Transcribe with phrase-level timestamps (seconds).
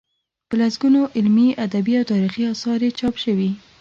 [0.47, 3.49] په لسګونو علمي، ادبي او تاریخي اثار یې چاپ شوي.